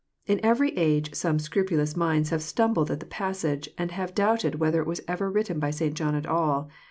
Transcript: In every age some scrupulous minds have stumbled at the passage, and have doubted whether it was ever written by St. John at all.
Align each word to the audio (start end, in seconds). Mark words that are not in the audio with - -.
In 0.25 0.39
every 0.43 0.75
age 0.77 1.13
some 1.13 1.37
scrupulous 1.37 1.95
minds 1.95 2.31
have 2.31 2.41
stumbled 2.41 2.89
at 2.89 2.99
the 3.01 3.05
passage, 3.05 3.69
and 3.77 3.91
have 3.91 4.15
doubted 4.15 4.55
whether 4.55 4.81
it 4.81 4.87
was 4.87 5.01
ever 5.07 5.29
written 5.29 5.59
by 5.59 5.69
St. 5.69 5.93
John 5.93 6.15
at 6.15 6.25
all. 6.25 6.69